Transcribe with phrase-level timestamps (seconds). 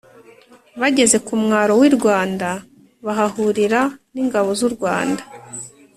[0.81, 2.49] bageze kumwaro wirwanda
[3.05, 3.81] bahahurira
[4.13, 5.23] ningabo zurwanda